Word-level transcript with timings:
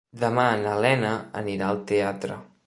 Demà 0.21 0.45
na 0.61 0.71
Lena 0.85 1.11
anirà 1.43 1.69
al 1.75 1.85
teatre. 1.93 2.41